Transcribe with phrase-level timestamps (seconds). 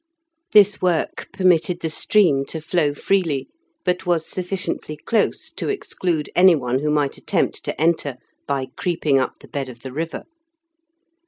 [0.51, 3.49] This work permitted the stream to flow freely,
[3.85, 8.17] but was sufficiently close to exclude any one who might attempt to enter
[8.47, 10.23] by creeping up the bed of the river.